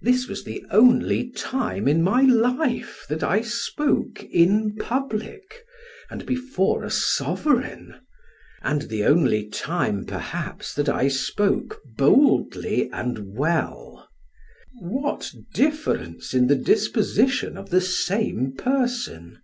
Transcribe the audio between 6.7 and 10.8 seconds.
a sovereign; and the only time, perhaps,